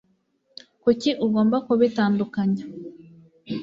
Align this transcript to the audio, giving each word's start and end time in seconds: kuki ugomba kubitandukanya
kuki 0.83 1.09
ugomba 1.25 1.57
kubitandukanya 1.65 2.63